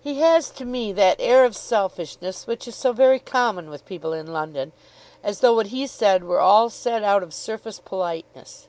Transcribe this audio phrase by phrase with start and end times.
[0.00, 4.14] "He has to me that air of selfishness which is so very common with people
[4.14, 4.72] in London;
[5.22, 8.68] as though what he said were all said out of surface politeness."